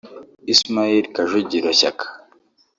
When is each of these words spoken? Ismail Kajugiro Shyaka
Ismail 0.53 1.03
Kajugiro 1.15 1.69
Shyaka 1.79 2.05